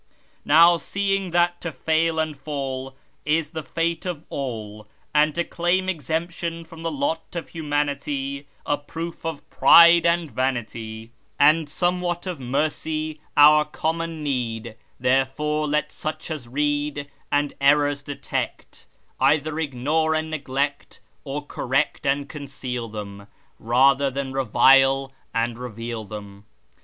[0.45, 5.87] Now seeing that to fail and fall is the fate of all, and to claim
[5.87, 12.39] exemption from the lot of humanity a proof of pride and vanity, and somewhat of
[12.39, 18.87] mercy our common need; therefore let such as read, and errors detect,
[19.19, 23.27] either ignore and neglect, or correct and conceal tlvem
[23.59, 26.45] rather than revile and reveal them.